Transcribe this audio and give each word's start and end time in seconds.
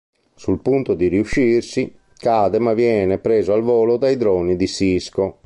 Sul 0.33 0.59
punto 0.61 0.95
di 0.95 1.09
riuscirci, 1.09 1.95
cade, 2.17 2.57
ma 2.57 2.73
viene 2.73 3.19
preso 3.19 3.53
al 3.53 3.61
volo 3.61 3.97
dai 3.97 4.17
droni 4.17 4.55
di 4.55 4.67
Cisco. 4.67 5.37